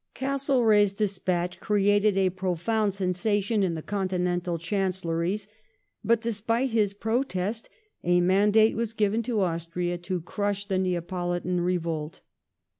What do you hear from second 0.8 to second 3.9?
despatch created a profound sensation in the